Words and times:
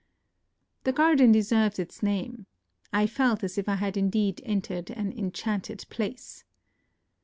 The 0.83 0.91
garden 0.93 1.31
deserves 1.31 1.77
its 1.77 2.01
name. 2.01 2.47
I 2.91 3.05
felt 3.05 3.43
as 3.43 3.59
if 3.59 3.69
I 3.69 3.75
had 3.75 3.95
indeed 3.95 4.41
entered 4.43 4.89
an 4.89 5.11
enchanted 5.11 5.85
place. 5.91 6.43